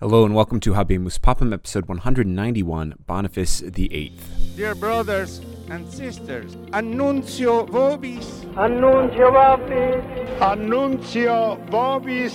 Hello 0.00 0.24
and 0.24 0.34
welcome 0.34 0.60
to 0.60 0.72
Habemus 0.72 1.18
Papam, 1.18 1.52
episode 1.52 1.84
191, 1.84 2.94
Boniface 3.06 3.60
VIII. 3.60 4.16
Dear 4.56 4.74
brothers 4.74 5.42
and 5.68 5.86
sisters, 5.92 6.56
Annuncio 6.72 7.66
vobis, 7.66 8.24
Annuncio 8.56 9.30
vobis, 9.30 10.40
Annuncio 10.40 11.56
vobis 11.66 12.32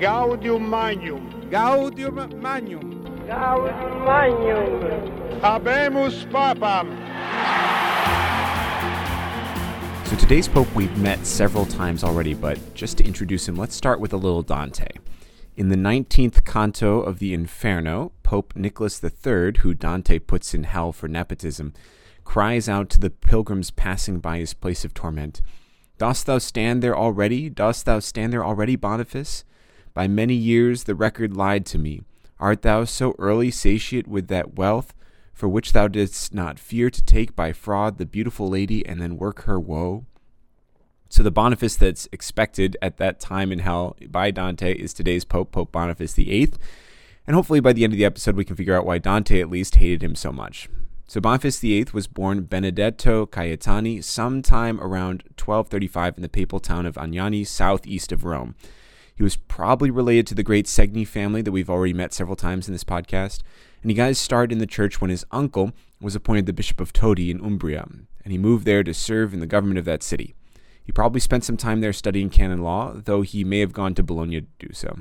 Gaudium 0.00 0.68
Magnum. 0.68 1.48
Gaudium 1.50 2.42
Magnum. 2.42 3.04
Gaudium 3.28 4.04
Magnum. 4.04 5.40
Habemus 5.40 6.28
Papam. 6.32 6.88
So 10.08 10.16
today's 10.16 10.48
Pope 10.48 10.74
we've 10.74 10.98
met 10.98 11.24
several 11.24 11.64
times 11.64 12.02
already, 12.02 12.34
but 12.34 12.58
just 12.74 12.98
to 12.98 13.04
introduce 13.04 13.46
him, 13.46 13.54
let's 13.54 13.76
start 13.76 14.00
with 14.00 14.12
a 14.12 14.16
little 14.16 14.42
Dante. 14.42 14.88
In 15.56 15.68
the 15.68 15.76
19th 15.76 16.44
canto 16.44 17.00
of 17.00 17.20
the 17.20 17.32
Inferno, 17.32 18.10
Pope 18.24 18.56
Nicholas 18.56 19.02
III, 19.04 19.52
who 19.60 19.72
Dante 19.72 20.18
puts 20.18 20.52
in 20.52 20.64
hell 20.64 20.90
for 20.90 21.06
nepotism, 21.06 21.72
cries 22.24 22.68
out 22.68 22.90
to 22.90 22.98
the 22.98 23.10
pilgrims 23.10 23.70
passing 23.70 24.18
by 24.18 24.38
his 24.38 24.52
place 24.52 24.84
of 24.84 24.94
torment 24.94 25.40
Dost 25.96 26.26
thou 26.26 26.38
stand 26.38 26.82
there 26.82 26.96
already? 26.96 27.48
Dost 27.48 27.86
thou 27.86 28.00
stand 28.00 28.32
there 28.32 28.44
already, 28.44 28.74
Boniface? 28.74 29.44
By 29.92 30.08
many 30.08 30.34
years 30.34 30.84
the 30.84 30.96
record 30.96 31.36
lied 31.36 31.66
to 31.66 31.78
me. 31.78 32.02
Art 32.40 32.62
thou 32.62 32.82
so 32.82 33.14
early 33.20 33.52
satiate 33.52 34.08
with 34.08 34.26
that 34.26 34.56
wealth 34.56 34.92
for 35.32 35.48
which 35.48 35.72
thou 35.72 35.86
didst 35.86 36.34
not 36.34 36.58
fear 36.58 36.90
to 36.90 37.04
take 37.04 37.36
by 37.36 37.52
fraud 37.52 37.98
the 37.98 38.06
beautiful 38.06 38.48
lady 38.48 38.84
and 38.84 39.00
then 39.00 39.16
work 39.16 39.42
her 39.42 39.60
woe? 39.60 40.04
So 41.14 41.22
the 41.22 41.30
Boniface 41.30 41.76
that's 41.76 42.08
expected 42.10 42.76
at 42.82 42.96
that 42.96 43.20
time 43.20 43.52
in 43.52 43.60
hell 43.60 43.96
by 44.08 44.32
Dante 44.32 44.74
is 44.74 44.92
today's 44.92 45.24
Pope, 45.24 45.52
Pope 45.52 45.70
Boniface 45.70 46.14
VIII. 46.14 46.54
And 47.24 47.36
hopefully 47.36 47.60
by 47.60 47.72
the 47.72 47.84
end 47.84 47.92
of 47.92 47.96
the 47.96 48.04
episode, 48.04 48.34
we 48.34 48.44
can 48.44 48.56
figure 48.56 48.76
out 48.76 48.84
why 48.84 48.98
Dante 48.98 49.40
at 49.40 49.48
least 49.48 49.76
hated 49.76 50.02
him 50.02 50.16
so 50.16 50.32
much. 50.32 50.68
So 51.06 51.20
Boniface 51.20 51.60
VIII 51.60 51.86
was 51.92 52.08
born 52.08 52.42
Benedetto 52.46 53.26
Caetani 53.26 54.02
sometime 54.02 54.80
around 54.80 55.22
1235 55.38 56.16
in 56.16 56.22
the 56.22 56.28
papal 56.28 56.58
town 56.58 56.84
of 56.84 56.96
Anagni, 56.96 57.46
southeast 57.46 58.10
of 58.10 58.24
Rome. 58.24 58.56
He 59.14 59.22
was 59.22 59.36
probably 59.36 59.92
related 59.92 60.26
to 60.26 60.34
the 60.34 60.42
great 60.42 60.66
Segni 60.66 61.06
family 61.06 61.42
that 61.42 61.52
we've 61.52 61.70
already 61.70 61.94
met 61.94 62.12
several 62.12 62.34
times 62.34 62.66
in 62.66 62.74
this 62.74 62.82
podcast, 62.82 63.42
and 63.82 63.90
he 63.92 63.94
got 63.94 64.08
his 64.08 64.18
start 64.18 64.50
in 64.50 64.58
the 64.58 64.66
church 64.66 65.00
when 65.00 65.10
his 65.10 65.24
uncle 65.30 65.70
was 66.00 66.16
appointed 66.16 66.46
the 66.46 66.52
Bishop 66.52 66.80
of 66.80 66.92
Todi 66.92 67.30
in 67.30 67.38
Umbria, 67.38 67.86
and 68.24 68.32
he 68.32 68.36
moved 68.36 68.64
there 68.64 68.82
to 68.82 68.92
serve 68.92 69.32
in 69.32 69.38
the 69.38 69.46
government 69.46 69.78
of 69.78 69.84
that 69.84 70.02
city. 70.02 70.34
He 70.84 70.92
probably 70.92 71.20
spent 71.20 71.44
some 71.44 71.56
time 71.56 71.80
there 71.80 71.92
studying 71.92 72.30
canon 72.30 72.62
law, 72.62 72.92
though 72.94 73.22
he 73.22 73.42
may 73.42 73.60
have 73.60 73.72
gone 73.72 73.94
to 73.94 74.02
Bologna 74.02 74.42
to 74.42 74.46
do 74.58 74.72
so. 74.72 74.98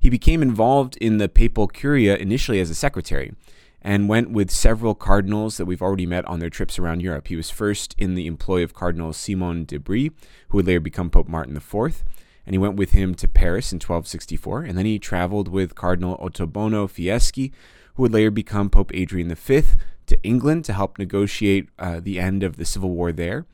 He 0.00 0.10
became 0.10 0.42
involved 0.42 0.96
in 0.96 1.18
the 1.18 1.28
papal 1.28 1.68
curia 1.68 2.16
initially 2.16 2.60
as 2.60 2.70
a 2.70 2.74
secretary 2.74 3.34
and 3.82 4.08
went 4.08 4.30
with 4.30 4.50
several 4.50 4.94
cardinals 4.94 5.56
that 5.56 5.66
we've 5.66 5.82
already 5.82 6.06
met 6.06 6.24
on 6.24 6.40
their 6.40 6.50
trips 6.50 6.78
around 6.78 7.00
Europe. 7.00 7.28
He 7.28 7.36
was 7.36 7.50
first 7.50 7.94
in 7.98 8.14
the 8.14 8.26
employ 8.26 8.62
of 8.62 8.74
Cardinal 8.74 9.12
Simon 9.12 9.64
de 9.64 9.78
Brie, 9.78 10.10
who 10.48 10.58
would 10.58 10.66
later 10.66 10.80
become 10.80 11.10
Pope 11.10 11.28
Martin 11.28 11.56
IV, 11.56 12.04
and 12.44 12.54
he 12.54 12.58
went 12.58 12.76
with 12.76 12.92
him 12.92 13.14
to 13.14 13.28
Paris 13.28 13.72
in 13.72 13.76
1264, 13.76 14.62
and 14.62 14.76
then 14.76 14.86
he 14.86 14.98
traveled 14.98 15.48
with 15.48 15.74
Cardinal 15.74 16.16
Ottobono 16.18 16.88
Fieschi, 16.88 17.52
who 17.94 18.02
would 18.02 18.12
later 18.12 18.30
become 18.30 18.70
Pope 18.70 18.90
Adrian 18.94 19.32
V, 19.32 19.62
to 20.06 20.22
England 20.22 20.64
to 20.64 20.72
help 20.72 20.98
negotiate 20.98 21.68
uh, 21.78 22.00
the 22.00 22.18
end 22.18 22.42
of 22.42 22.56
the 22.56 22.64
civil 22.64 22.90
war 22.90 23.12
there. 23.12 23.46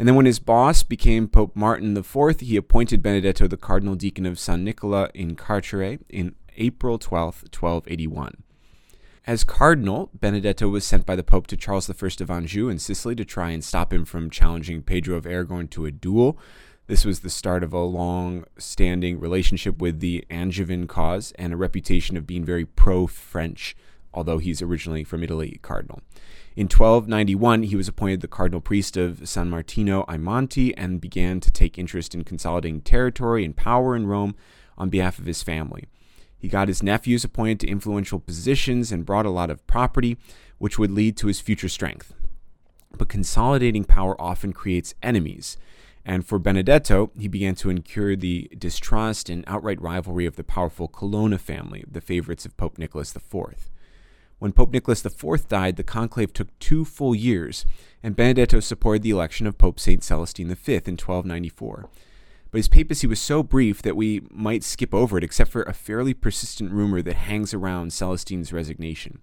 And 0.00 0.08
then 0.08 0.14
when 0.14 0.24
his 0.24 0.38
boss 0.38 0.82
became 0.82 1.28
Pope 1.28 1.54
Martin 1.54 1.94
IV, 1.94 2.40
he 2.40 2.56
appointed 2.56 3.02
Benedetto 3.02 3.46
the 3.46 3.58
cardinal 3.58 3.96
deacon 3.96 4.24
of 4.24 4.38
San 4.38 4.64
Nicola 4.64 5.10
in 5.12 5.36
Carcere 5.36 5.98
in 6.08 6.34
April 6.56 6.98
12, 6.98 7.42
1281. 7.52 8.42
As 9.26 9.44
cardinal, 9.44 10.08
Benedetto 10.14 10.70
was 10.70 10.86
sent 10.86 11.04
by 11.04 11.16
the 11.16 11.22
Pope 11.22 11.48
to 11.48 11.56
Charles 11.58 11.90
I 11.90 12.22
of 12.22 12.30
Anjou 12.30 12.70
in 12.70 12.78
Sicily 12.78 13.14
to 13.14 13.26
try 13.26 13.50
and 13.50 13.62
stop 13.62 13.92
him 13.92 14.06
from 14.06 14.30
challenging 14.30 14.82
Pedro 14.82 15.18
of 15.18 15.26
Aragon 15.26 15.68
to 15.68 15.84
a 15.84 15.90
duel. 15.90 16.38
This 16.86 17.04
was 17.04 17.20
the 17.20 17.28
start 17.28 17.62
of 17.62 17.74
a 17.74 17.82
long 17.82 18.46
standing 18.56 19.20
relationship 19.20 19.82
with 19.82 20.00
the 20.00 20.24
Angevin 20.30 20.86
cause 20.86 21.32
and 21.32 21.52
a 21.52 21.58
reputation 21.58 22.16
of 22.16 22.26
being 22.26 22.46
very 22.46 22.64
pro 22.64 23.06
French, 23.06 23.76
although 24.12 24.38
he's 24.38 24.62
originally 24.62 25.04
from 25.04 25.22
Italy, 25.22 25.58
cardinal. 25.62 26.00
In 26.56 26.64
1291, 26.64 27.64
he 27.64 27.76
was 27.76 27.88
appointed 27.88 28.20
the 28.20 28.28
cardinal 28.28 28.60
priest 28.60 28.96
of 28.96 29.28
San 29.28 29.48
Martino 29.48 30.04
ai 30.08 30.16
Monti 30.16 30.76
and 30.76 31.00
began 31.00 31.40
to 31.40 31.50
take 31.50 31.78
interest 31.78 32.14
in 32.14 32.24
consolidating 32.24 32.80
territory 32.80 33.44
and 33.44 33.56
power 33.56 33.94
in 33.94 34.06
Rome 34.06 34.34
on 34.76 34.90
behalf 34.90 35.18
of 35.18 35.26
his 35.26 35.42
family. 35.42 35.84
He 36.36 36.48
got 36.48 36.68
his 36.68 36.82
nephews 36.82 37.22
appointed 37.22 37.60
to 37.60 37.68
influential 37.68 38.18
positions 38.18 38.90
and 38.90 39.06
brought 39.06 39.26
a 39.26 39.30
lot 39.30 39.50
of 39.50 39.66
property, 39.66 40.16
which 40.58 40.78
would 40.78 40.90
lead 40.90 41.16
to 41.18 41.26
his 41.26 41.40
future 41.40 41.68
strength. 41.68 42.14
But 42.96 43.08
consolidating 43.08 43.84
power 43.84 44.20
often 44.20 44.52
creates 44.52 44.94
enemies. 45.02 45.56
And 46.04 46.26
for 46.26 46.38
Benedetto, 46.38 47.10
he 47.18 47.28
began 47.28 47.54
to 47.56 47.70
incur 47.70 48.16
the 48.16 48.50
distrust 48.56 49.28
and 49.28 49.44
outright 49.46 49.80
rivalry 49.80 50.26
of 50.26 50.36
the 50.36 50.44
powerful 50.44 50.88
Colonna 50.88 51.38
family, 51.38 51.84
the 51.88 52.00
favorites 52.00 52.46
of 52.46 52.56
Pope 52.56 52.78
Nicholas 52.78 53.14
IV. 53.14 53.70
When 54.40 54.52
Pope 54.52 54.72
Nicholas 54.72 55.04
IV 55.04 55.48
died, 55.48 55.76
the 55.76 55.84
conclave 55.84 56.32
took 56.32 56.58
two 56.58 56.86
full 56.86 57.14
years, 57.14 57.66
and 58.02 58.16
Benedetto 58.16 58.60
supported 58.60 59.02
the 59.02 59.10
election 59.10 59.46
of 59.46 59.58
Pope 59.58 59.78
St. 59.78 60.02
Celestine 60.02 60.48
V 60.48 60.72
in 60.72 60.96
1294. 60.96 61.90
But 62.50 62.58
his 62.58 62.66
papacy 62.66 63.06
was 63.06 63.20
so 63.20 63.42
brief 63.42 63.82
that 63.82 63.96
we 63.96 64.22
might 64.30 64.64
skip 64.64 64.94
over 64.94 65.18
it, 65.18 65.24
except 65.24 65.50
for 65.50 65.62
a 65.62 65.74
fairly 65.74 66.14
persistent 66.14 66.72
rumor 66.72 67.02
that 67.02 67.16
hangs 67.16 67.52
around 67.52 67.92
Celestine's 67.92 68.50
resignation. 68.50 69.20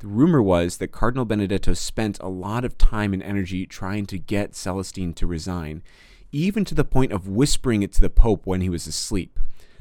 The 0.00 0.08
rumor 0.08 0.42
was 0.42 0.78
that 0.78 0.90
Cardinal 0.90 1.24
Benedetto 1.24 1.74
spent 1.74 2.18
a 2.18 2.28
lot 2.28 2.64
of 2.64 2.76
time 2.76 3.12
and 3.12 3.22
energy 3.22 3.64
trying 3.64 4.06
to 4.06 4.18
get 4.18 4.56
Celestine 4.56 5.14
to 5.14 5.26
resign, 5.28 5.84
even 6.32 6.64
to 6.64 6.74
the 6.74 6.84
point 6.84 7.12
of 7.12 7.28
whispering 7.28 7.84
it 7.84 7.92
to 7.92 8.00
the 8.00 8.10
Pope 8.10 8.44
when 8.44 8.60
he 8.60 8.68
was 8.68 8.88
asleep. 8.88 9.38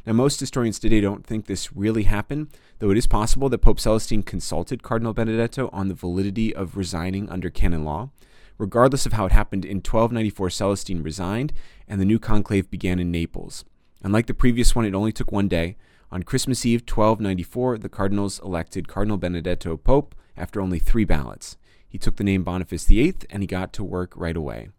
Now, 0.07 0.13
most 0.13 0.39
historians 0.39 0.79
today 0.79 1.01
don't 1.01 1.25
think 1.25 1.47
this 1.47 1.75
really 1.75 2.03
happened, 2.03 2.47
though 2.79 2.91
it 2.91 2.97
is 2.97 3.07
possible 3.07 3.49
that 3.49 3.57
Pope 3.57 3.77
Celestine 3.77 4.23
consulted 4.23 4.81
Cardinal 4.81 5.13
Benedetto 5.13 5.69
on 5.73 5.89
the 5.89 5.93
validity 5.93 6.55
of 6.55 6.77
resigning 6.77 7.29
under 7.29 7.49
canon 7.49 7.83
law. 7.83 8.11
Regardless 8.57 9.05
of 9.05 9.11
how 9.11 9.25
it 9.25 9.33
happened, 9.33 9.65
in 9.65 9.79
1294 9.79 10.49
Celestine 10.49 11.03
resigned, 11.03 11.51
and 11.89 11.99
the 11.99 12.05
new 12.05 12.19
conclave 12.19 12.71
began 12.71 12.99
in 12.99 13.11
Naples. 13.11 13.65
Unlike 14.01 14.27
the 14.27 14.33
previous 14.33 14.73
one, 14.73 14.85
it 14.85 14.95
only 14.95 15.11
took 15.11 15.33
one 15.33 15.49
day. 15.49 15.75
On 16.09 16.23
Christmas 16.23 16.65
Eve, 16.65 16.83
1294, 16.83 17.77
the 17.79 17.89
cardinals 17.89 18.39
elected 18.39 18.87
Cardinal 18.87 19.17
Benedetto 19.17 19.75
Pope 19.75 20.15
after 20.37 20.61
only 20.61 20.79
three 20.79 21.03
ballots. 21.03 21.57
He 21.85 21.97
took 21.97 22.15
the 22.15 22.23
name 22.23 22.45
Boniface 22.45 22.85
VIII, 22.85 23.15
and 23.29 23.43
he 23.43 23.47
got 23.47 23.73
to 23.73 23.83
work 23.83 24.13
right 24.15 24.37
away. 24.37 24.69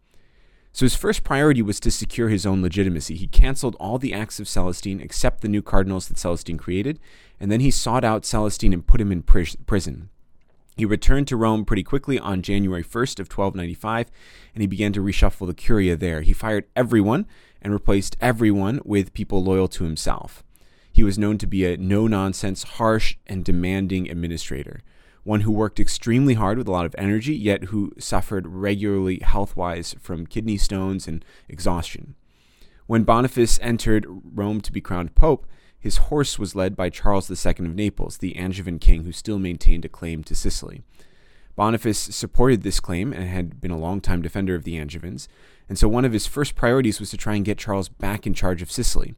So 0.79 0.85
his 0.87 0.95
first 0.95 1.25
priority 1.25 1.61
was 1.61 1.81
to 1.81 1.91
secure 1.91 2.29
his 2.29 2.47
own 2.47 2.63
legitimacy. 2.63 3.17
He 3.17 3.27
canceled 3.27 3.75
all 3.81 3.99
the 3.99 4.15
acts 4.15 4.39
of 4.39 4.47
Celestine 4.47 5.01
except 5.01 5.41
the 5.41 5.49
new 5.49 5.61
cardinals 5.61 6.07
that 6.07 6.19
Celestine 6.19 6.57
created, 6.57 7.01
and 7.41 7.51
then 7.51 7.59
he 7.59 7.73
sought 7.73 8.05
out 8.05 8.25
Celestine 8.25 8.73
and 8.73 8.87
put 8.87 9.01
him 9.01 9.11
in 9.11 9.25
prison. 9.25 10.09
He 10.77 10.85
returned 10.85 11.27
to 11.27 11.37
Rome 11.37 11.65
pretty 11.65 11.83
quickly 11.83 12.17
on 12.17 12.43
January 12.43 12.85
1st 12.85 13.19
of 13.19 13.27
1295, 13.27 14.09
and 14.55 14.61
he 14.61 14.69
began 14.69 14.93
to 14.93 15.03
reshuffle 15.03 15.49
the 15.49 15.53
curia 15.53 15.97
there. 15.97 16.23
He 16.23 16.33
fired 16.33 16.67
everyone 16.77 17.27
and 17.61 17.73
replaced 17.73 18.17
everyone 18.21 18.81
with 18.85 19.13
people 19.15 19.43
loyal 19.43 19.67
to 19.67 19.83
himself. 19.83 20.45
He 20.93 21.03
was 21.03 21.19
known 21.19 21.39
to 21.39 21.47
be 21.49 21.65
a 21.65 21.77
no-nonsense, 21.77 22.63
harsh, 22.63 23.17
and 23.27 23.45
demanding 23.45 24.09
administrator 24.09 24.83
one 25.29 25.43
who 25.43 25.53
worked 25.53 25.79
extremely 25.79 26.33
hard 26.33 26.57
with 26.57 26.67
a 26.67 26.73
lot 26.73 26.87
of 26.87 26.95
energy, 26.97 27.37
yet 27.37 27.65
who 27.65 27.93
suffered 27.99 28.47
regularly 28.47 29.19
health 29.19 29.55
wise 29.55 29.95
from 30.01 30.27
kidney 30.27 30.57
stones 30.57 31.07
and 31.07 31.23
exhaustion. 31.51 32.15
When 32.87 33.05
Boniface 33.05 33.59
entered 33.61 34.07
Rome 34.09 34.63
to 34.63 34.73
be 34.73 34.81
crowned 34.81 35.15
pope, 35.15 35.47
his 35.79 35.99
horse 35.99 36.39
was 36.39 36.55
led 36.55 36.75
by 36.75 36.89
Charles 36.89 37.31
II 37.31 37.67
of 37.67 37.75
Naples, 37.75 38.17
the 38.17 38.37
Angevin 38.37 38.79
king 38.79 39.05
who 39.05 39.13
still 39.13 39.39
maintained 39.39 39.85
a 39.85 39.91
claim 39.91 40.25
to 40.25 40.35
Sicily. 40.35 40.81
Boniface 41.57 41.99
supported 41.99 42.63
this 42.63 42.81
claim 42.81 43.13
and 43.13 43.25
had 43.25 43.61
been 43.61 43.71
a 43.71 43.79
long-time 43.79 44.23
defender 44.23 44.55
of 44.55 44.65
the 44.65 44.79
Angevins, 44.79 45.29
and 45.69 45.79
so 45.79 45.89
one 45.89 46.07
of 46.07 46.15
his 46.15 46.27
first 46.27 46.55
priorities 46.55 47.01
was 47.01 47.11
to 47.11 47.19
try 47.19 47.35
and 47.35 47.45
get 47.45 47.59
Charles 47.59 47.91
back 47.91 48.27
in 48.27 48.33
charge 48.33 48.63
of 48.63 48.73
Sicily. 48.73 49.15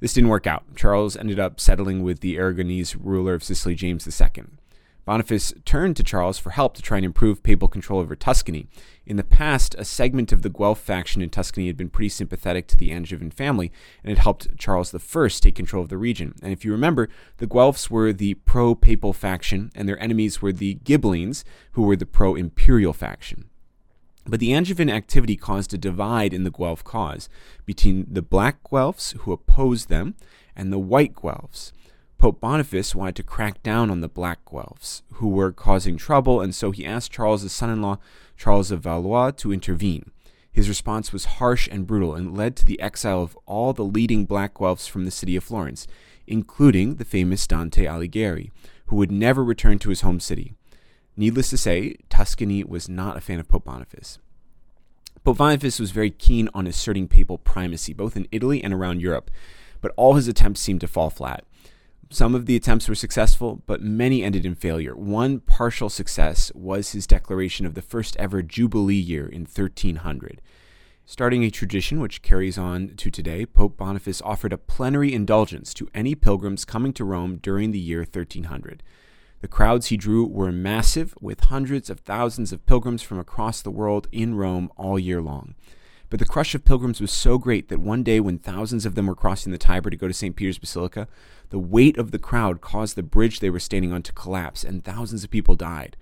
This 0.00 0.14
didn't 0.14 0.30
work 0.30 0.46
out. 0.46 0.64
Charles 0.74 1.14
ended 1.14 1.38
up 1.38 1.60
settling 1.60 2.02
with 2.02 2.20
the 2.20 2.36
Aragonese 2.36 2.96
ruler 2.98 3.34
of 3.34 3.44
Sicily, 3.44 3.74
James 3.74 4.08
II. 4.08 4.44
Boniface 5.04 5.52
turned 5.64 5.96
to 5.96 6.04
Charles 6.04 6.38
for 6.38 6.50
help 6.50 6.74
to 6.74 6.82
try 6.82 6.98
and 6.98 7.04
improve 7.04 7.42
papal 7.42 7.66
control 7.66 7.98
over 7.98 8.14
Tuscany. 8.14 8.68
In 9.04 9.16
the 9.16 9.24
past, 9.24 9.74
a 9.76 9.84
segment 9.84 10.30
of 10.32 10.42
the 10.42 10.48
Guelph 10.48 10.80
faction 10.80 11.20
in 11.20 11.30
Tuscany 11.30 11.66
had 11.66 11.76
been 11.76 11.90
pretty 11.90 12.08
sympathetic 12.08 12.68
to 12.68 12.76
the 12.76 12.92
Angevin 12.92 13.32
family 13.32 13.72
and 14.04 14.10
had 14.10 14.22
helped 14.22 14.56
Charles 14.58 14.94
I 14.94 15.28
take 15.28 15.56
control 15.56 15.82
of 15.82 15.88
the 15.88 15.98
region. 15.98 16.34
And 16.40 16.52
if 16.52 16.64
you 16.64 16.70
remember, 16.70 17.08
the 17.38 17.48
Guelphs 17.48 17.90
were 17.90 18.12
the 18.12 18.34
pro 18.34 18.76
papal 18.76 19.12
faction, 19.12 19.72
and 19.74 19.88
their 19.88 20.00
enemies 20.00 20.40
were 20.40 20.52
the 20.52 20.76
Ghibellines, 20.84 21.42
who 21.72 21.82
were 21.82 21.96
the 21.96 22.06
pro 22.06 22.36
imperial 22.36 22.92
faction. 22.92 23.46
But 24.24 24.38
the 24.38 24.54
Angevin 24.54 24.88
activity 24.88 25.36
caused 25.36 25.74
a 25.74 25.78
divide 25.78 26.32
in 26.32 26.44
the 26.44 26.50
Guelph 26.50 26.84
cause 26.84 27.28
between 27.66 28.06
the 28.08 28.22
black 28.22 28.62
Guelphs, 28.62 29.16
who 29.18 29.32
opposed 29.32 29.88
them, 29.88 30.14
and 30.54 30.72
the 30.72 30.78
white 30.78 31.14
Guelphs. 31.14 31.72
Pope 32.22 32.38
Boniface 32.38 32.94
wanted 32.94 33.16
to 33.16 33.24
crack 33.24 33.64
down 33.64 33.90
on 33.90 34.00
the 34.00 34.08
black 34.08 34.44
Guelphs, 34.44 35.02
who 35.14 35.26
were 35.26 35.50
causing 35.50 35.96
trouble, 35.96 36.40
and 36.40 36.54
so 36.54 36.70
he 36.70 36.86
asked 36.86 37.10
Charles' 37.10 37.50
son 37.50 37.68
in 37.68 37.82
law, 37.82 37.98
Charles 38.36 38.70
of 38.70 38.82
Valois, 38.82 39.32
to 39.32 39.52
intervene. 39.52 40.08
His 40.52 40.68
response 40.68 41.12
was 41.12 41.24
harsh 41.24 41.68
and 41.68 41.84
brutal 41.84 42.14
and 42.14 42.36
led 42.36 42.54
to 42.54 42.64
the 42.64 42.80
exile 42.80 43.24
of 43.24 43.36
all 43.44 43.72
the 43.72 43.82
leading 43.82 44.24
black 44.24 44.54
Guelphs 44.54 44.88
from 44.88 45.04
the 45.04 45.10
city 45.10 45.34
of 45.34 45.42
Florence, 45.42 45.88
including 46.28 46.94
the 46.94 47.04
famous 47.04 47.44
Dante 47.44 47.86
Alighieri, 47.86 48.52
who 48.86 48.94
would 48.94 49.10
never 49.10 49.42
return 49.42 49.80
to 49.80 49.90
his 49.90 50.02
home 50.02 50.20
city. 50.20 50.54
Needless 51.16 51.50
to 51.50 51.58
say, 51.58 51.96
Tuscany 52.08 52.62
was 52.62 52.88
not 52.88 53.16
a 53.16 53.20
fan 53.20 53.40
of 53.40 53.48
Pope 53.48 53.64
Boniface. 53.64 54.20
Pope 55.24 55.38
Boniface 55.38 55.80
was 55.80 55.90
very 55.90 56.10
keen 56.10 56.48
on 56.54 56.68
asserting 56.68 57.08
papal 57.08 57.38
primacy, 57.38 57.92
both 57.92 58.16
in 58.16 58.28
Italy 58.30 58.62
and 58.62 58.72
around 58.72 59.02
Europe, 59.02 59.28
but 59.80 59.92
all 59.96 60.14
his 60.14 60.28
attempts 60.28 60.60
seemed 60.60 60.80
to 60.82 60.86
fall 60.86 61.10
flat. 61.10 61.44
Some 62.12 62.34
of 62.34 62.44
the 62.44 62.56
attempts 62.56 62.90
were 62.90 62.94
successful, 62.94 63.62
but 63.64 63.80
many 63.80 64.22
ended 64.22 64.44
in 64.44 64.54
failure. 64.54 64.94
One 64.94 65.40
partial 65.40 65.88
success 65.88 66.52
was 66.54 66.92
his 66.92 67.06
declaration 67.06 67.64
of 67.64 67.72
the 67.72 67.80
first 67.80 68.18
ever 68.18 68.42
Jubilee 68.42 68.96
year 68.96 69.26
in 69.26 69.46
1300. 69.46 70.42
Starting 71.06 71.42
a 71.42 71.50
tradition 71.50 72.00
which 72.00 72.20
carries 72.20 72.58
on 72.58 72.96
to 72.96 73.10
today, 73.10 73.46
Pope 73.46 73.78
Boniface 73.78 74.20
offered 74.20 74.52
a 74.52 74.58
plenary 74.58 75.14
indulgence 75.14 75.72
to 75.72 75.88
any 75.94 76.14
pilgrims 76.14 76.66
coming 76.66 76.92
to 76.92 77.04
Rome 77.04 77.38
during 77.38 77.70
the 77.70 77.78
year 77.78 78.00
1300. 78.00 78.82
The 79.40 79.48
crowds 79.48 79.86
he 79.86 79.96
drew 79.96 80.26
were 80.26 80.52
massive, 80.52 81.14
with 81.18 81.44
hundreds 81.44 81.88
of 81.88 82.00
thousands 82.00 82.52
of 82.52 82.66
pilgrims 82.66 83.00
from 83.00 83.18
across 83.18 83.62
the 83.62 83.70
world 83.70 84.06
in 84.12 84.34
Rome 84.34 84.70
all 84.76 84.98
year 84.98 85.22
long. 85.22 85.54
But 86.12 86.18
the 86.18 86.26
crush 86.26 86.54
of 86.54 86.66
pilgrims 86.66 87.00
was 87.00 87.10
so 87.10 87.38
great 87.38 87.70
that 87.70 87.80
one 87.80 88.02
day, 88.02 88.20
when 88.20 88.36
thousands 88.36 88.84
of 88.84 88.96
them 88.96 89.06
were 89.06 89.14
crossing 89.14 89.50
the 89.50 89.56
Tiber 89.56 89.88
to 89.88 89.96
go 89.96 90.06
to 90.06 90.12
St. 90.12 90.36
Peter's 90.36 90.58
Basilica, 90.58 91.08
the 91.48 91.58
weight 91.58 91.96
of 91.96 92.10
the 92.10 92.18
crowd 92.18 92.60
caused 92.60 92.96
the 92.96 93.02
bridge 93.02 93.40
they 93.40 93.48
were 93.48 93.58
standing 93.58 93.94
on 93.94 94.02
to 94.02 94.12
collapse, 94.12 94.62
and 94.62 94.84
thousands 94.84 95.24
of 95.24 95.30
people 95.30 95.56
died. 95.56 95.96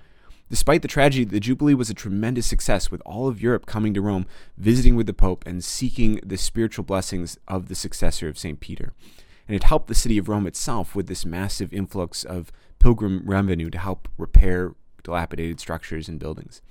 Despite 0.48 0.82
the 0.82 0.88
tragedy, 0.88 1.24
the 1.24 1.38
Jubilee 1.38 1.74
was 1.74 1.90
a 1.90 1.94
tremendous 1.94 2.48
success, 2.48 2.90
with 2.90 3.00
all 3.06 3.28
of 3.28 3.40
Europe 3.40 3.66
coming 3.66 3.94
to 3.94 4.00
Rome, 4.00 4.26
visiting 4.58 4.96
with 4.96 5.06
the 5.06 5.12
Pope, 5.12 5.44
and 5.46 5.62
seeking 5.62 6.18
the 6.26 6.36
spiritual 6.36 6.82
blessings 6.84 7.38
of 7.46 7.68
the 7.68 7.76
successor 7.76 8.26
of 8.26 8.36
St. 8.36 8.58
Peter. 8.58 8.92
And 9.46 9.54
it 9.54 9.62
helped 9.62 9.86
the 9.86 9.94
city 9.94 10.18
of 10.18 10.28
Rome 10.28 10.48
itself 10.48 10.96
with 10.96 11.06
this 11.06 11.24
massive 11.24 11.72
influx 11.72 12.24
of 12.24 12.50
pilgrim 12.80 13.22
revenue 13.26 13.70
to 13.70 13.78
help 13.78 14.08
repair 14.18 14.74
dilapidated 15.04 15.60
structures 15.60 16.08
and 16.08 16.18
buildings. 16.18 16.62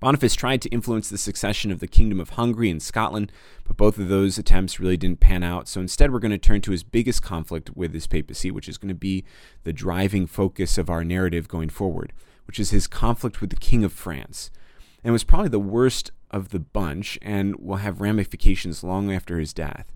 Boniface 0.00 0.34
tried 0.34 0.62
to 0.62 0.68
influence 0.70 1.10
the 1.10 1.18
succession 1.18 1.70
of 1.70 1.78
the 1.78 1.86
Kingdom 1.86 2.20
of 2.20 2.30
Hungary 2.30 2.70
and 2.70 2.82
Scotland, 2.82 3.30
but 3.64 3.76
both 3.76 3.98
of 3.98 4.08
those 4.08 4.38
attempts 4.38 4.80
really 4.80 4.96
didn't 4.96 5.20
pan 5.20 5.42
out. 5.42 5.68
So 5.68 5.78
instead, 5.78 6.10
we're 6.10 6.20
going 6.20 6.30
to 6.30 6.38
turn 6.38 6.62
to 6.62 6.70
his 6.70 6.82
biggest 6.82 7.22
conflict 7.22 7.76
with 7.76 7.92
his 7.92 8.06
papacy, 8.06 8.50
which 8.50 8.66
is 8.66 8.78
going 8.78 8.88
to 8.88 8.94
be 8.94 9.24
the 9.62 9.74
driving 9.74 10.26
focus 10.26 10.78
of 10.78 10.88
our 10.88 11.04
narrative 11.04 11.48
going 11.48 11.68
forward, 11.68 12.14
which 12.46 12.58
is 12.58 12.70
his 12.70 12.86
conflict 12.86 13.42
with 13.42 13.50
the 13.50 13.56
King 13.56 13.84
of 13.84 13.92
France. 13.92 14.50
And 15.04 15.12
was 15.12 15.24
probably 15.24 15.50
the 15.50 15.58
worst 15.58 16.12
of 16.30 16.48
the 16.48 16.60
bunch 16.60 17.18
and 17.20 17.56
will 17.56 17.76
have 17.76 18.00
ramifications 18.00 18.82
long 18.82 19.12
after 19.12 19.38
his 19.38 19.52
death. 19.52 19.92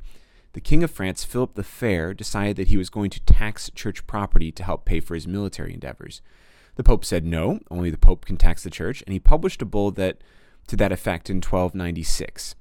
The 0.52 0.60
King 0.60 0.82
of 0.82 0.90
France, 0.90 1.24
Philip 1.24 1.54
the 1.54 1.64
Fair, 1.64 2.12
decided 2.12 2.56
that 2.56 2.68
he 2.68 2.76
was 2.76 2.90
going 2.90 3.10
to 3.10 3.20
tax 3.20 3.70
church 3.74 4.06
property 4.06 4.52
to 4.52 4.64
help 4.64 4.84
pay 4.84 5.00
for 5.00 5.14
his 5.14 5.26
military 5.26 5.72
endeavors. 5.72 6.20
The 6.76 6.84
Pope 6.84 7.04
said 7.04 7.24
no, 7.24 7.60
only 7.70 7.90
the 7.90 7.98
Pope 7.98 8.24
can 8.24 8.36
tax 8.36 8.62
the 8.62 8.70
church, 8.70 9.02
and 9.06 9.12
he 9.12 9.20
published 9.20 9.62
a 9.62 9.66
bull 9.66 9.90
that 9.92 10.18
to 10.66 10.76
that 10.76 10.92
effect 10.92 11.30
in 11.30 11.36
1296. 11.36 12.54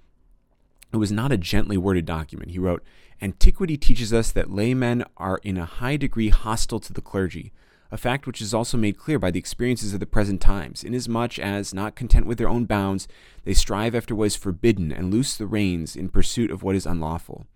It 0.92 0.98
was 0.98 1.12
not 1.12 1.32
a 1.32 1.38
gently 1.38 1.78
worded 1.78 2.06
document. 2.06 2.52
He 2.52 2.60
wrote, 2.60 2.84
Antiquity 3.22 3.78
teaches 3.78 4.14
us 4.14 4.32
that 4.32 4.52
laymen 4.52 5.04
are 5.18 5.40
in 5.44 5.58
a 5.58 5.66
high 5.66 5.98
degree 5.98 6.30
hostile 6.30 6.80
to 6.82 6.94
the 6.94 7.02
clergy, 7.02 7.52
a 7.92 7.98
fact 7.98 8.28
which 8.28 8.42
is 8.42 8.54
also 8.54 8.78
made 8.78 8.98
clear 8.98 9.18
by 9.18 9.32
the 9.32 9.40
experiences 9.40 9.94
of 9.94 10.00
the 10.00 10.06
present 10.06 10.42
times, 10.42 10.84
inasmuch 10.84 11.40
as, 11.40 11.74
not 11.74 11.96
content 11.96 12.26
with 12.26 12.38
their 12.38 12.50
own 12.50 12.66
bounds, 12.66 13.08
they 13.44 13.54
strive 13.54 13.96
after 13.96 14.14
what 14.14 14.26
is 14.26 14.36
forbidden 14.36 14.92
and 14.92 15.12
loose 15.12 15.38
the 15.38 15.46
reins 15.46 15.96
in 15.96 16.10
pursuit 16.10 16.52
of 16.52 16.64
what 16.64 16.76
is 16.76 16.86
unlawful. 16.86 17.48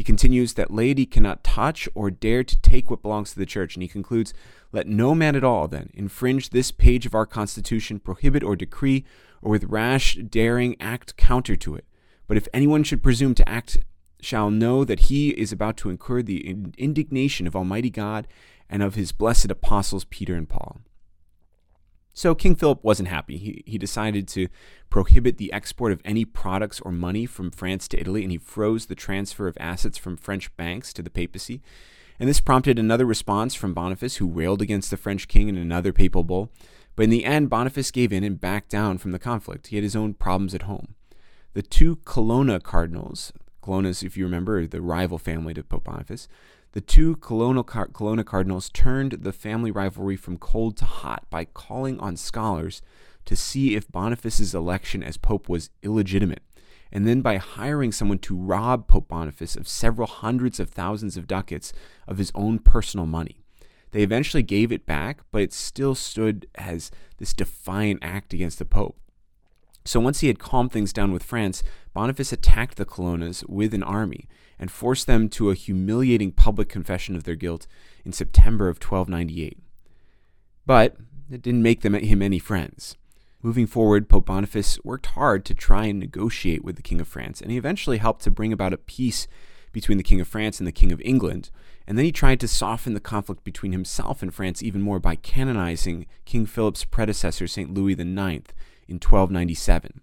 He 0.00 0.04
continues 0.04 0.54
that 0.54 0.72
laity 0.72 1.04
cannot 1.04 1.44
touch 1.44 1.86
or 1.94 2.10
dare 2.10 2.42
to 2.42 2.58
take 2.62 2.88
what 2.88 3.02
belongs 3.02 3.34
to 3.34 3.38
the 3.38 3.44
church, 3.44 3.76
and 3.76 3.82
he 3.82 3.86
concludes, 3.86 4.32
Let 4.72 4.86
no 4.86 5.14
man 5.14 5.36
at 5.36 5.44
all, 5.44 5.68
then, 5.68 5.90
infringe 5.92 6.48
this 6.48 6.70
page 6.70 7.04
of 7.04 7.14
our 7.14 7.26
Constitution, 7.26 8.00
prohibit 8.00 8.42
or 8.42 8.56
decree, 8.56 9.04
or 9.42 9.50
with 9.50 9.64
rash 9.64 10.14
daring 10.14 10.74
act 10.80 11.18
counter 11.18 11.54
to 11.56 11.74
it. 11.74 11.84
But 12.26 12.38
if 12.38 12.48
anyone 12.54 12.82
should 12.82 13.02
presume 13.02 13.34
to 13.34 13.46
act, 13.46 13.76
shall 14.22 14.50
know 14.50 14.84
that 14.84 15.00
he 15.10 15.38
is 15.38 15.52
about 15.52 15.76
to 15.76 15.90
incur 15.90 16.22
the 16.22 16.48
indignation 16.78 17.46
of 17.46 17.54
Almighty 17.54 17.90
God 17.90 18.26
and 18.70 18.82
of 18.82 18.94
his 18.94 19.12
blessed 19.12 19.50
apostles 19.50 20.06
Peter 20.06 20.34
and 20.34 20.48
Paul. 20.48 20.80
So 22.20 22.34
King 22.34 22.54
Philip 22.54 22.84
wasn't 22.84 23.08
happy. 23.08 23.38
He, 23.38 23.62
he 23.64 23.78
decided 23.78 24.28
to 24.28 24.48
prohibit 24.90 25.38
the 25.38 25.50
export 25.54 25.90
of 25.90 26.02
any 26.04 26.26
products 26.26 26.78
or 26.78 26.92
money 26.92 27.24
from 27.24 27.50
France 27.50 27.88
to 27.88 27.98
Italy, 27.98 28.22
and 28.22 28.30
he 28.30 28.36
froze 28.36 28.84
the 28.84 28.94
transfer 28.94 29.48
of 29.48 29.56
assets 29.58 29.96
from 29.96 30.18
French 30.18 30.54
banks 30.58 30.92
to 30.92 31.02
the 31.02 31.08
papacy. 31.08 31.62
And 32.18 32.28
this 32.28 32.38
prompted 32.38 32.78
another 32.78 33.06
response 33.06 33.54
from 33.54 33.72
Boniface, 33.72 34.16
who 34.16 34.28
railed 34.28 34.60
against 34.60 34.90
the 34.90 34.98
French 34.98 35.28
king 35.28 35.48
in 35.48 35.56
another 35.56 35.94
papal 35.94 36.22
bull. 36.22 36.52
But 36.94 37.04
in 37.04 37.10
the 37.10 37.24
end, 37.24 37.48
Boniface 37.48 37.90
gave 37.90 38.12
in 38.12 38.22
and 38.22 38.38
backed 38.38 38.68
down 38.68 38.98
from 38.98 39.12
the 39.12 39.18
conflict. 39.18 39.68
He 39.68 39.76
had 39.76 39.82
his 39.82 39.96
own 39.96 40.12
problems 40.12 40.54
at 40.54 40.64
home. 40.64 40.96
The 41.54 41.62
two 41.62 41.96
Colonna 42.04 42.60
cardinals, 42.60 43.32
Colonnas, 43.62 44.02
if 44.02 44.18
you 44.18 44.24
remember, 44.24 44.66
the 44.66 44.82
rival 44.82 45.16
family 45.16 45.54
to 45.54 45.64
Pope 45.64 45.84
Boniface, 45.84 46.28
the 46.72 46.80
two 46.80 47.16
Colonna, 47.16 47.64
Colonna 47.64 48.24
cardinals 48.24 48.70
turned 48.70 49.12
the 49.12 49.32
family 49.32 49.70
rivalry 49.70 50.16
from 50.16 50.38
cold 50.38 50.76
to 50.78 50.84
hot 50.84 51.28
by 51.30 51.44
calling 51.44 51.98
on 51.98 52.16
scholars 52.16 52.80
to 53.24 53.36
see 53.36 53.74
if 53.74 53.90
Boniface's 53.90 54.54
election 54.54 55.02
as 55.02 55.16
pope 55.16 55.48
was 55.48 55.70
illegitimate, 55.82 56.42
and 56.92 57.06
then 57.06 57.20
by 57.22 57.36
hiring 57.36 57.92
someone 57.92 58.18
to 58.18 58.36
rob 58.36 58.86
Pope 58.86 59.08
Boniface 59.08 59.56
of 59.56 59.68
several 59.68 60.06
hundreds 60.06 60.58
of 60.60 60.70
thousands 60.70 61.16
of 61.16 61.26
ducats 61.26 61.72
of 62.06 62.18
his 62.18 62.32
own 62.34 62.58
personal 62.58 63.06
money. 63.06 63.40
They 63.92 64.02
eventually 64.02 64.42
gave 64.42 64.70
it 64.70 64.86
back, 64.86 65.22
but 65.32 65.42
it 65.42 65.52
still 65.52 65.94
stood 65.94 66.46
as 66.54 66.90
this 67.18 67.34
defiant 67.34 68.00
act 68.02 68.32
against 68.32 68.58
the 68.58 68.64
Pope. 68.64 68.96
So 69.84 69.98
once 70.00 70.20
he 70.20 70.26
had 70.26 70.38
calmed 70.38 70.72
things 70.72 70.92
down 70.92 71.12
with 71.12 71.22
France, 71.22 71.62
Boniface 71.94 72.32
attacked 72.32 72.76
the 72.76 72.84
Colonnas 72.84 73.44
with 73.48 73.74
an 73.74 73.82
army 73.82 74.28
and 74.58 74.70
forced 74.70 75.06
them 75.06 75.28
to 75.30 75.50
a 75.50 75.54
humiliating 75.54 76.32
public 76.32 76.68
confession 76.68 77.16
of 77.16 77.24
their 77.24 77.34
guilt 77.34 77.66
in 78.04 78.12
September 78.12 78.68
of 78.68 78.76
1298. 78.76 79.58
But 80.66 80.96
it 81.30 81.42
didn't 81.42 81.62
make 81.62 81.80
them 81.80 81.94
him 81.94 82.22
any 82.22 82.38
friends. 82.38 82.96
Moving 83.42 83.66
forward, 83.66 84.08
Pope 84.08 84.26
Boniface 84.26 84.78
worked 84.84 85.06
hard 85.06 85.46
to 85.46 85.54
try 85.54 85.86
and 85.86 85.98
negotiate 85.98 86.62
with 86.62 86.76
the 86.76 86.82
King 86.82 87.00
of 87.00 87.08
France, 87.08 87.40
and 87.40 87.50
he 87.50 87.56
eventually 87.56 87.96
helped 87.96 88.22
to 88.24 88.30
bring 88.30 88.52
about 88.52 88.74
a 88.74 88.78
peace 88.78 89.26
between 89.72 89.96
the 89.96 90.04
King 90.04 90.20
of 90.20 90.28
France 90.28 90.60
and 90.60 90.66
the 90.66 90.72
King 90.72 90.92
of 90.92 91.00
England. 91.00 91.50
And 91.86 91.96
then 91.96 92.04
he 92.04 92.12
tried 92.12 92.38
to 92.40 92.48
soften 92.48 92.92
the 92.92 93.00
conflict 93.00 93.42
between 93.42 93.72
himself 93.72 94.20
and 94.20 94.34
France 94.34 94.62
even 94.62 94.82
more 94.82 95.00
by 95.00 95.16
canonizing 95.16 96.06
King 96.26 96.44
Philip's 96.44 96.84
predecessor, 96.84 97.46
St. 97.46 97.72
Louis 97.72 97.94
IX, 97.94 98.52
in 98.90 98.96
1297. 98.96 100.00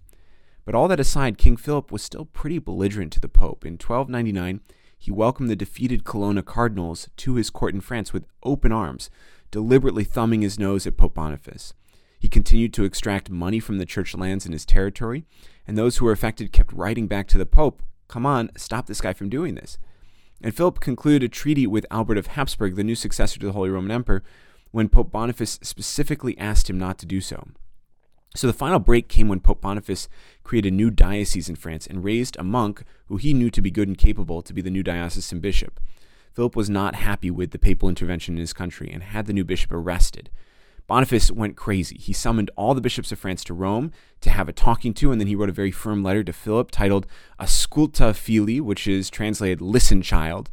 But 0.66 0.76
all 0.76 0.88
that 0.88 1.00
aside, 1.00 1.38
King 1.38 1.58
Philip 1.58 1.92
was 1.92 2.02
still 2.02 2.26
pretty 2.26 2.60
belligerent 2.60 3.14
to 3.14 3.20
the 3.20 3.30
Pope. 3.30 3.66
In 3.66 3.74
1299, 3.74 4.62
he 4.98 5.12
welcomed 5.12 5.50
the 5.50 5.56
defeated 5.56 6.04
Colonna 6.04 6.42
cardinals 6.42 7.10
to 7.18 7.36
his 7.36 7.50
court 7.50 7.74
in 7.74 7.82
France 7.82 8.12
with 8.12 8.28
open 8.44 8.72
arms, 8.72 9.10
deliberately 9.52 10.04
thumbing 10.04 10.42
his 10.42 10.60
nose 10.60 10.88
at 10.88 10.98
Pope 10.98 11.14
Boniface. 11.14 11.74
He 12.20 12.28
continued 12.28 12.74
to 12.74 12.84
extract 12.84 13.30
money 13.30 13.60
from 13.60 13.78
the 13.78 13.86
church 13.86 14.16
lands 14.16 14.46
in 14.46 14.52
his 14.52 14.66
territory, 14.66 15.26
and 15.68 15.78
those 15.78 15.98
who 15.98 16.06
were 16.06 16.12
affected 16.12 16.52
kept 16.52 16.74
writing 16.74 17.08
back 17.08 17.28
to 17.28 17.38
the 17.38 17.46
Pope, 17.46 17.84
Come 18.08 18.26
on, 18.26 18.52
stop 18.56 18.88
this 18.88 19.02
guy 19.02 19.14
from 19.14 19.30
doing 19.30 19.56
this. 19.56 19.78
And 20.42 20.56
Philip 20.56 20.80
concluded 20.80 21.24
a 21.24 21.30
treaty 21.30 21.68
with 21.68 21.86
Albert 21.92 22.18
of 22.18 22.28
Habsburg, 22.28 22.76
the 22.76 22.84
new 22.84 22.96
successor 22.96 23.40
to 23.40 23.46
the 23.48 23.52
Holy 23.52 23.70
Roman 23.70 23.92
Emperor, 23.92 24.24
when 24.72 24.90
Pope 24.90 25.12
Boniface 25.12 25.60
specifically 25.62 26.38
asked 26.38 26.70
him 26.70 26.78
not 26.78 26.98
to 27.00 27.06
do 27.06 27.22
so. 27.22 27.48
So 28.38 28.46
the 28.46 28.54
final 28.54 28.78
break 28.78 29.08
came 29.08 29.30
when 29.30 29.40
Pope 29.40 29.62
Boniface 29.62 30.08
created 30.44 30.72
a 30.72 30.76
new 30.76 30.92
diocese 30.92 31.50
in 31.50 31.56
France 31.56 31.88
and 31.88 32.04
raised 32.04 32.38
a 32.38 32.44
monk 32.44 32.84
who 33.08 33.18
he 33.18 33.34
knew 33.34 33.50
to 33.50 33.62
be 33.64 33.72
good 33.72 33.88
and 33.88 33.98
capable 33.98 34.44
to 34.44 34.54
be 34.54 34.62
the 34.62 34.70
new 34.70 34.84
diocesan 34.84 35.40
bishop. 35.40 35.80
Philip 36.34 36.56
was 36.56 36.70
not 36.70 36.94
happy 36.94 37.32
with 37.32 37.50
the 37.50 37.58
papal 37.58 37.90
intervention 37.90 38.36
in 38.36 38.40
his 38.40 38.54
country 38.54 38.92
and 38.94 39.02
had 39.02 39.26
the 39.26 39.34
new 39.34 39.44
bishop 39.44 39.72
arrested. 39.74 40.30
Boniface 40.86 41.32
went 41.32 41.56
crazy. 41.56 41.98
He 41.98 42.14
summoned 42.14 42.52
all 42.56 42.76
the 42.76 42.80
bishops 42.80 43.12
of 43.12 43.18
France 43.18 43.44
to 43.46 43.56
Rome 43.56 43.92
to 44.22 44.30
have 44.30 44.48
a 44.48 44.54
talking 44.54 44.94
to, 44.94 45.12
and 45.12 45.20
then 45.20 45.28
he 45.28 45.36
wrote 45.36 45.50
a 45.50 45.52
very 45.52 45.72
firm 45.72 46.04
letter 46.04 46.24
to 46.24 46.32
Philip 46.32 46.70
titled 46.70 47.08
Ausculta 47.40 48.16
Fili, 48.16 48.62
which 48.62 48.88
is 48.88 49.10
translated 49.10 49.62
Listen, 49.62 50.04
Child. 50.04 50.52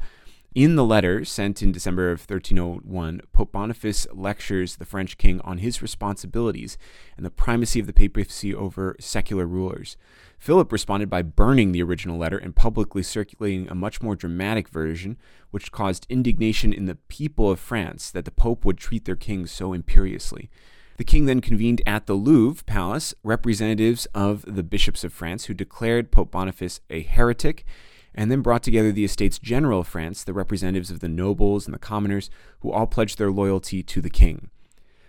In 0.54 0.76
the 0.76 0.84
letter 0.84 1.24
sent 1.24 1.64
in 1.64 1.72
December 1.72 2.12
of 2.12 2.20
1301, 2.20 3.22
Pope 3.32 3.50
Boniface 3.50 4.06
lectures 4.12 4.76
the 4.76 4.84
French 4.84 5.18
king 5.18 5.40
on 5.40 5.58
his 5.58 5.82
responsibilities 5.82 6.78
and 7.16 7.26
the 7.26 7.30
primacy 7.30 7.80
of 7.80 7.88
the 7.88 7.92
papacy 7.92 8.54
over 8.54 8.94
secular 9.00 9.46
rulers. 9.46 9.96
Philip 10.38 10.70
responded 10.70 11.10
by 11.10 11.22
burning 11.22 11.72
the 11.72 11.82
original 11.82 12.16
letter 12.16 12.38
and 12.38 12.54
publicly 12.54 13.02
circulating 13.02 13.68
a 13.68 13.74
much 13.74 14.00
more 14.00 14.14
dramatic 14.14 14.68
version, 14.68 15.16
which 15.50 15.72
caused 15.72 16.06
indignation 16.08 16.72
in 16.72 16.84
the 16.84 16.98
people 17.08 17.50
of 17.50 17.58
France 17.58 18.12
that 18.12 18.24
the 18.24 18.30
Pope 18.30 18.64
would 18.64 18.78
treat 18.78 19.06
their 19.06 19.16
king 19.16 19.46
so 19.46 19.72
imperiously. 19.72 20.50
The 20.98 21.04
king 21.04 21.26
then 21.26 21.40
convened 21.40 21.82
at 21.84 22.06
the 22.06 22.14
Louvre 22.14 22.62
Palace 22.64 23.12
representatives 23.24 24.06
of 24.14 24.44
the 24.46 24.62
bishops 24.62 25.02
of 25.02 25.12
France 25.12 25.46
who 25.46 25.54
declared 25.54 26.12
Pope 26.12 26.30
Boniface 26.30 26.80
a 26.90 27.02
heretic 27.02 27.64
and 28.14 28.30
then 28.30 28.42
brought 28.42 28.62
together 28.62 28.92
the 28.92 29.04
Estates 29.04 29.38
General 29.38 29.80
of 29.80 29.88
France, 29.88 30.24
the 30.24 30.32
representatives 30.32 30.90
of 30.90 31.00
the 31.00 31.08
nobles 31.08 31.66
and 31.66 31.74
the 31.74 31.78
commoners, 31.78 32.30
who 32.60 32.70
all 32.70 32.86
pledged 32.86 33.18
their 33.18 33.30
loyalty 33.30 33.82
to 33.82 34.00
the 34.00 34.10
king. 34.10 34.50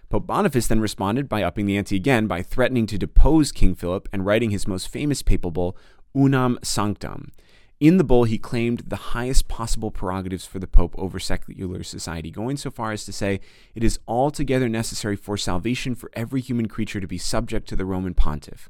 Pope 0.10 0.28
Boniface 0.28 0.68
then 0.68 0.80
responded 0.80 1.28
by 1.28 1.44
upping 1.44 1.66
the 1.66 1.78
ante 1.78 1.96
again 1.96 2.28
by 2.28 2.42
threatening 2.42 2.86
to 2.88 2.98
depose 2.98 3.52
King 3.52 3.76
Philip 3.76 4.08
and 4.14 4.26
writing 4.26 4.52
his 4.52 4.68
most 4.68 4.88
famous 4.88 5.22
papal 5.22 5.52
bull, 5.52 5.76
Unam 6.16 6.58
Sanctam. 6.62 7.32
In 7.80 7.98
the 7.98 8.06
bull, 8.06 8.24
he 8.24 8.38
claimed 8.38 8.84
the 8.88 8.96
highest 8.96 9.50
possible 9.50 9.92
prerogatives 9.92 10.46
for 10.46 10.60
the 10.60 10.68
Pope 10.68 10.96
over 10.98 11.20
secular 11.20 11.84
society, 11.84 12.32
going 12.32 12.56
so 12.56 12.72
far 12.72 12.94
as 12.94 13.04
to 13.06 13.12
say 13.12 13.42
it 13.74 13.84
is 13.84 14.00
altogether 14.08 14.70
necessary 14.70 15.18
for 15.18 15.36
salvation 15.36 15.94
for 15.94 16.10
every 16.14 16.40
human 16.40 16.68
creature 16.68 17.02
to 17.02 17.08
be 17.08 17.18
subject 17.18 17.68
to 17.68 17.76
the 17.76 17.86
Roman 17.86 18.14
pontiff. 18.14 18.70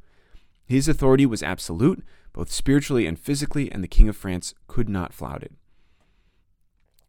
His 0.65 0.87
authority 0.87 1.27
was 1.27 1.43
absolute, 1.43 2.03
both 2.35 2.51
spiritually 2.51 3.07
and 3.07 3.17
physically, 3.17 3.71
and 3.71 3.81
the 3.81 3.87
King 3.87 4.09
of 4.09 4.17
France 4.17 4.53
could 4.67 4.89
not 4.89 5.13
flout 5.13 5.41
it. 5.41 5.53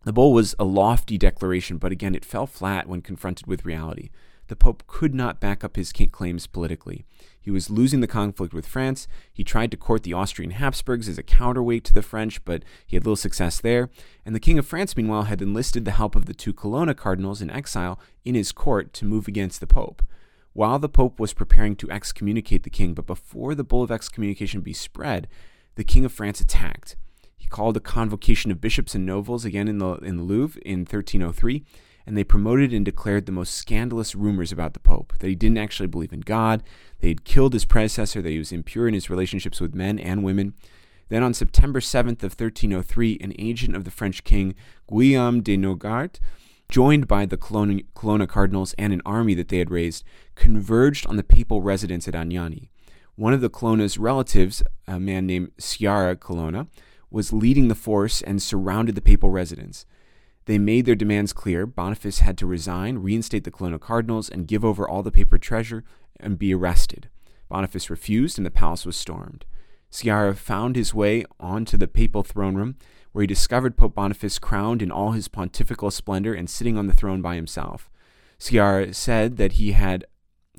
The 0.04 0.12
bull 0.12 0.33
was 0.33 0.54
a 0.56 0.64
lofty 0.64 1.18
declaration, 1.18 1.78
but 1.78 1.90
again, 1.90 2.14
it 2.14 2.25
fell 2.25 2.47
flat 2.47 2.88
when 2.88 3.02
confronted 3.02 3.49
with 3.49 3.64
reality. 3.64 4.11
The 4.47 4.54
Pope 4.54 4.85
could 4.87 5.16
not 5.16 5.40
back 5.40 5.64
up 5.64 5.75
his 5.75 5.92
claims 5.92 6.47
politically. 6.47 7.04
He 7.40 7.50
was 7.50 7.71
losing 7.71 7.99
the 7.99 8.06
conflict 8.06 8.54
with 8.54 8.68
France. 8.68 9.09
He 9.33 9.42
tried 9.42 9.73
to 9.73 9.76
court 9.76 10.04
the 10.04 10.12
Austrian 10.12 10.52
Habsburgs 10.52 11.09
as 11.09 11.18
a 11.18 11.25
counterweight 11.25 11.83
to 11.87 11.95
the 11.95 12.02
French, 12.02 12.45
but 12.45 12.62
he 12.87 12.95
had 12.95 13.04
little 13.04 13.16
success 13.16 13.61
there. 13.61 13.90
And 14.25 14.33
the 14.33 14.40
King 14.40 14.61
of 14.61 14.66
France, 14.66 14.97
meanwhile, 14.97 15.25
had 15.25 15.42
enlisted 15.42 15.85
the 15.85 15.90
help 15.90 16.14
of 16.14 16.26
the 16.26 16.35
two 16.35 16.52
Colonna 16.52 16.95
cardinals 16.95 17.42
in 17.42 17.50
exile 17.50 17.99
in 18.25 18.37
his 18.37 18.52
court 18.52 18.92
to 18.92 19.04
move 19.04 19.26
against 19.26 19.59
the 19.59 19.66
Pope 19.66 20.02
while 20.57 20.79
the 20.79 20.89
Pope 20.89 21.21
was 21.21 21.35
preparing 21.35 21.77
to 21.77 21.91
excommunicate 21.91 22.63
the 22.63 22.71
king, 22.71 22.95
but 22.95 23.07
before 23.07 23.55
the 23.55 23.63
bull 23.63 23.83
of 23.83 23.91
excommunication 23.91 24.63
be 24.63 24.73
spread, 24.73 25.29
the 25.75 25.85
King 25.85 26.07
of 26.07 26.13
France 26.13 26.41
attacked. 26.41 26.97
He 27.37 27.47
called 27.47 27.77
a 27.77 27.81
convocation 27.81 28.51
of 28.51 28.59
bishops 28.59 28.95
and 28.95 29.05
nobles 29.05 29.45
again 29.45 29.69
in 29.69 29.77
the, 29.77 29.97
in 29.97 30.17
the 30.17 30.23
Louvre 30.23 30.59
in 30.65 30.81
1303, 30.81 31.63
and 32.07 32.17
they 32.17 32.25
promoted 32.25 32.73
and 32.73 32.87
declared 32.87 33.27
the 33.27 33.33
most 33.33 33.55
scandalous 33.55 34.15
rumors 34.15 34.51
about 34.51 34.73
the 34.73 34.81
Pope 34.81 35.13
that 35.19 35.29
he 35.29 35.35
didn't 35.35 35.59
actually 35.59 35.89
believe 35.89 36.15
in 36.15 36.21
God, 36.21 36.63
he 36.99 37.09
had 37.09 37.25
killed 37.25 37.53
his 37.53 37.67
predecessor, 37.67 38.23
that 38.23 38.31
he 38.31 38.39
was 38.39 38.51
impure 38.51 38.89
in 38.89 38.95
his 38.95 39.11
relationships 39.11 39.61
with 39.61 39.75
men 39.75 39.99
and 39.99 40.25
women. 40.25 40.55
Then 41.11 41.23
on 41.23 41.35
September 41.35 41.81
7th 41.81 42.23
of 42.23 42.33
1303, 42.33 43.19
an 43.21 43.35
agent 43.39 43.77
of 43.77 43.85
the 43.85 43.91
French 43.91 44.25
king, 44.25 44.55
Guillaume 44.89 45.43
de 45.43 45.59
Nogaret, 45.59 46.19
joined 46.68 47.06
by 47.06 47.26
the 47.26 47.37
Colonna 47.37 48.26
cardinals 48.26 48.75
and 48.78 48.92
an 48.92 49.02
army 49.06 49.35
that 49.35 49.49
they 49.49 49.58
had 49.58 49.70
raised, 49.70 50.04
converged 50.35 51.06
on 51.06 51.16
the 51.16 51.23
papal 51.23 51.62
residence 51.62 52.08
at 52.08 52.14
Anagni. 52.14 52.68
One 53.14 53.32
of 53.32 53.40
the 53.40 53.49
Colonna's 53.49 53.99
relatives, 53.99 54.62
a 54.87 55.00
man 55.00 55.26
named 55.26 55.52
Sciarra 55.58 56.16
Colonna, 56.16 56.66
was 57.11 57.32
leading 57.32 57.68
the 57.68 57.75
force 57.75 58.20
and 58.20 58.42
surrounded 58.42 58.94
the 58.94 59.00
papal 59.00 59.30
residence. 59.30 59.87
They 60.44 60.58
made 60.58 60.85
their 60.85 60.94
demands 60.94 61.32
clear. 61.32 61.66
Boniface 61.66 62.18
had 62.18 62.37
to 62.38 62.46
resign, 62.46 62.99
reinstate 62.99 63.44
the 63.44 63.50
Colonna 63.50 63.78
cardinals, 63.78 64.28
and 64.28 64.46
give 64.46 64.64
over 64.64 64.88
all 64.88 65.02
the 65.02 65.11
papal 65.11 65.38
treasure 65.38 65.82
and 66.20 66.38
be 66.38 66.52
arrested. 66.52 67.08
Boniface 67.49 67.90
refused, 67.90 68.38
and 68.38 68.46
the 68.46 68.50
palace 68.50 68.85
was 68.85 68.96
stormed. 68.96 69.44
Sciarra 69.90 70.37
found 70.37 70.76
his 70.76 70.95
way 70.95 71.25
onto 71.38 71.76
the 71.76 71.88
papal 71.88 72.23
throne 72.23 72.55
room 72.55 72.76
where 73.12 73.23
he 73.23 73.26
discovered 73.26 73.78
Pope 73.78 73.95
Boniface 73.95 74.38
crowned 74.38 74.83
in 74.83 74.90
all 74.90 75.12
his 75.12 75.28
pontifical 75.28 75.90
splendor 75.90 76.35
and 76.35 76.50
sitting 76.50 76.76
on 76.76 76.87
the 76.87 76.93
throne 76.93 77.23
by 77.23 77.35
himself. 77.35 77.90
Sciarra 78.38 78.95
said 78.95 79.38
that 79.38 79.52
he 79.52 79.73
had 79.73 80.05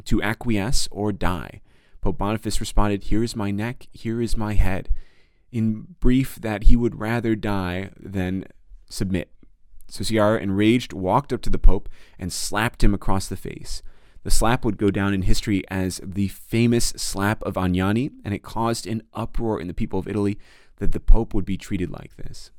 to 0.06 0.22
acquiesce 0.24 0.88
or 0.90 1.12
die. 1.12 1.62
Pope 2.02 2.18
Boniface 2.18 2.60
responded, 2.60 3.06
Here 3.06 3.24
is 3.24 3.36
my 3.36 3.52
neck, 3.52 3.88
here 3.92 4.22
is 4.22 4.36
my 4.36 4.56
head. 4.56 4.90
In 5.52 5.96
brief, 6.00 6.36
that 6.36 6.64
he 6.64 6.76
would 6.76 7.00
rather 7.00 7.36
die 7.36 7.92
than 8.00 8.46
submit. 8.90 9.32
So 9.88 10.04
Sciarra, 10.04 10.42
enraged, 10.42 10.94
walked 10.94 11.32
up 11.32 11.42
to 11.44 11.50
the 11.50 11.60
Pope 11.60 11.90
and 12.18 12.34
slapped 12.34 12.84
him 12.84 12.94
across 12.94 13.28
the 13.28 13.38
face. 13.38 13.82
The 14.24 14.32
slap 14.32 14.66
would 14.66 14.78
go 14.78 14.92
down 14.92 15.14
in 15.14 15.22
history 15.22 15.64
as 15.70 16.02
the 16.04 16.28
famous 16.28 16.88
slap 16.98 17.42
of 17.44 17.56
Anagni, 17.56 18.12
and 18.26 18.34
it 18.34 18.44
caused 18.44 18.86
an 18.88 19.04
uproar 19.14 19.60
in 19.60 19.68
the 19.68 19.74
people 19.74 20.00
of 20.00 20.08
Italy 20.08 20.38
that 20.78 20.92
the 20.92 21.00
Pope 21.00 21.34
would 21.34 21.46
be 21.46 21.58
treated 21.58 21.90
like 21.90 22.16
this. 22.18 22.52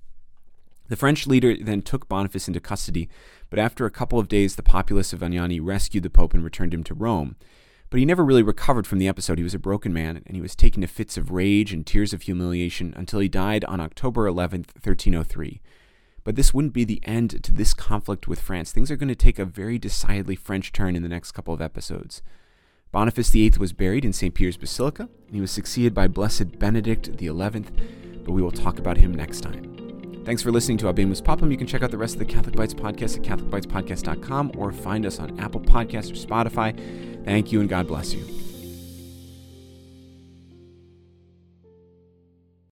The 0.88 0.96
French 0.96 1.26
leader 1.26 1.54
then 1.54 1.82
took 1.82 2.08
Boniface 2.08 2.48
into 2.48 2.60
custody, 2.60 3.08
but 3.50 3.58
after 3.58 3.84
a 3.84 3.90
couple 3.90 4.18
of 4.18 4.28
days, 4.28 4.56
the 4.56 4.62
populace 4.62 5.12
of 5.12 5.20
Anagni 5.20 5.60
rescued 5.62 6.02
the 6.02 6.10
Pope 6.10 6.32
and 6.32 6.42
returned 6.42 6.72
him 6.72 6.82
to 6.84 6.94
Rome. 6.94 7.36
But 7.90 8.00
he 8.00 8.06
never 8.06 8.24
really 8.24 8.42
recovered 8.42 8.86
from 8.86 8.98
the 8.98 9.08
episode. 9.08 9.38
He 9.38 9.44
was 9.44 9.54
a 9.54 9.58
broken 9.58 9.92
man, 9.92 10.22
and 10.26 10.36
he 10.36 10.42
was 10.42 10.54
taken 10.54 10.80
to 10.82 10.86
fits 10.86 11.16
of 11.16 11.30
rage 11.30 11.72
and 11.72 11.86
tears 11.86 12.12
of 12.12 12.22
humiliation 12.22 12.94
until 12.96 13.20
he 13.20 13.28
died 13.28 13.64
on 13.64 13.80
October 13.80 14.26
11th, 14.26 14.74
1303. 14.74 15.60
But 16.28 16.36
this 16.36 16.52
wouldn't 16.52 16.74
be 16.74 16.84
the 16.84 17.00
end 17.04 17.42
to 17.42 17.52
this 17.52 17.72
conflict 17.72 18.28
with 18.28 18.38
France. 18.38 18.70
Things 18.70 18.90
are 18.90 18.96
going 18.96 19.08
to 19.08 19.14
take 19.14 19.38
a 19.38 19.46
very 19.46 19.78
decidedly 19.78 20.36
French 20.36 20.72
turn 20.72 20.94
in 20.94 21.02
the 21.02 21.08
next 21.08 21.32
couple 21.32 21.54
of 21.54 21.62
episodes. 21.62 22.20
Boniface 22.92 23.30
VIII 23.30 23.54
was 23.58 23.72
buried 23.72 24.04
in 24.04 24.12
St. 24.12 24.34
Peter's 24.34 24.58
Basilica, 24.58 25.08
and 25.26 25.34
he 25.34 25.40
was 25.40 25.50
succeeded 25.50 25.94
by 25.94 26.06
Blessed 26.06 26.58
Benedict 26.58 27.18
XI, 27.18 27.30
but 27.30 28.32
we 28.32 28.42
will 28.42 28.50
talk 28.50 28.78
about 28.78 28.98
him 28.98 29.14
next 29.14 29.40
time. 29.40 30.22
Thanks 30.26 30.42
for 30.42 30.52
listening 30.52 30.76
to 30.76 30.92
Habemus 30.92 31.22
Papam. 31.22 31.50
You 31.50 31.56
can 31.56 31.66
check 31.66 31.82
out 31.82 31.90
the 31.90 31.96
rest 31.96 32.16
of 32.16 32.18
the 32.18 32.26
Catholic 32.26 32.54
Bites 32.54 32.74
podcast 32.74 33.16
at 33.16 33.22
CatholicBitesPodcast.com 33.22 34.52
or 34.58 34.70
find 34.70 35.06
us 35.06 35.20
on 35.20 35.40
Apple 35.40 35.62
Podcasts 35.62 36.12
or 36.12 36.26
Spotify. 36.26 37.24
Thank 37.24 37.52
you 37.52 37.60
and 37.60 37.70
God 37.70 37.86
bless 37.86 38.12
you. 38.12 38.47